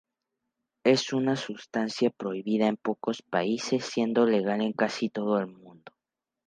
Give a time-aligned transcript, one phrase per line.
[0.83, 5.91] Es una sustancia prohibida en pocos países, siendo legal en casi todo el mundo.